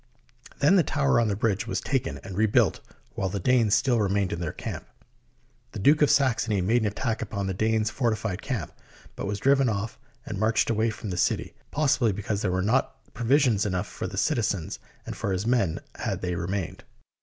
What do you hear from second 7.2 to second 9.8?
upon the Danes' fortified camp, but was driven